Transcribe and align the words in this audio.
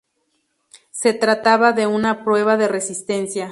Se 0.89 1.13
trataba 1.13 1.73
de 1.73 1.85
una 1.85 2.23
prueba 2.25 2.57
de 2.57 2.67
resistencia. 2.67 3.49